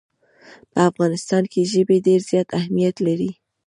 په 0.71 0.79
افغانستان 0.89 1.43
کې 1.51 1.69
ژبې 1.71 1.97
ډېر 2.07 2.19
زیات 2.29 2.47
اهمیت 2.59 2.95
لري. 3.07 3.31